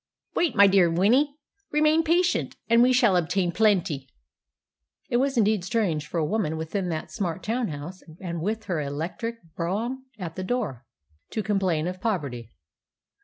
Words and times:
"Wait, 0.33 0.55
my 0.55 0.65
dear 0.65 0.89
Winnie, 0.89 1.35
remain 1.71 2.01
patient, 2.01 2.55
and 2.67 2.81
we 2.81 2.91
shall 2.91 3.15
obtain 3.15 3.51
plenty." 3.51 4.09
It 5.11 5.17
was 5.17 5.37
indeed 5.37 5.63
strange 5.63 6.07
for 6.07 6.17
a 6.17 6.25
woman 6.25 6.57
within 6.57 6.89
that 6.89 7.11
smart 7.11 7.43
town 7.43 7.67
house, 7.67 8.01
and 8.19 8.41
with 8.41 8.63
her 8.63 8.81
electric 8.81 9.35
brougham 9.55 10.07
at 10.17 10.33
the 10.35 10.43
door, 10.43 10.87
to 11.29 11.43
complain 11.43 11.85
of 11.85 12.01
poverty. 12.01 12.51